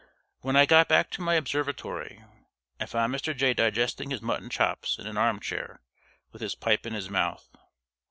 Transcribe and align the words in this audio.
When 0.39 0.55
I 0.55 0.65
got 0.65 0.87
back 0.87 1.11
to 1.11 1.21
my 1.21 1.35
observatory, 1.35 2.23
I 2.79 2.87
found 2.87 3.13
Mr. 3.13 3.37
Jay 3.37 3.53
digesting 3.53 4.09
his 4.09 4.19
mutton 4.23 4.49
chops 4.49 4.97
in 4.97 5.05
an 5.05 5.15
armchair, 5.15 5.79
with 6.31 6.41
his 6.41 6.55
pipe 6.55 6.87
in 6.87 6.95
his 6.95 7.07
mouth. 7.11 7.55